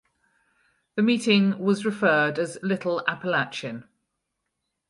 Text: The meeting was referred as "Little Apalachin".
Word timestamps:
The 0.95 1.03
meeting 1.03 1.59
was 1.59 1.85
referred 1.85 2.39
as 2.39 2.57
"Little 2.63 3.03
Apalachin". 3.07 3.83